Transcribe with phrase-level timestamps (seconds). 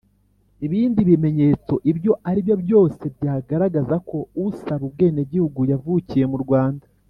[0.65, 6.85] ibindi bimenyetso ibyo aribyo byose byagaragaza ko usaba ubwenegihugu yavukiye mu rwanda